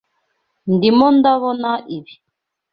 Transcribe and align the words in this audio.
Ndimo 0.73 1.07
ndabona 1.17 1.71
ibi. 1.97 2.13